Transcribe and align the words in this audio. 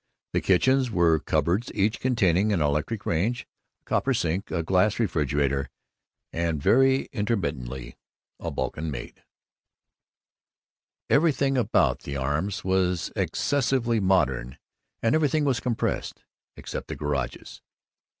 The 0.33 0.41
kitchens 0.41 0.89
were 0.89 1.19
cupboards 1.19 1.71
each 1.75 1.99
containing 1.99 2.51
an 2.51 2.59
electric 2.59 3.05
range, 3.05 3.45
a 3.83 3.85
copper 3.85 4.15
sink, 4.15 4.49
a 4.49 4.63
glass 4.63 4.97
refrigerator, 4.97 5.69
and, 6.33 6.59
very 6.59 7.03
intermittently, 7.13 7.97
a 8.39 8.49
Balkan 8.49 8.89
maid. 8.89 9.21
Everything 11.07 11.55
about 11.55 11.99
the 11.99 12.17
Arms 12.17 12.63
was 12.65 13.11
excessively 13.15 13.99
modern, 13.99 14.57
and 15.03 15.13
everything 15.13 15.43
was 15.45 15.59
compressed 15.59 16.23
except 16.57 16.87
the 16.87 16.95
garages. 16.95 17.61